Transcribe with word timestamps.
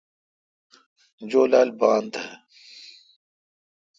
جولال 1.29 1.69
بان 1.79 2.03
تھا۔ 2.13 2.23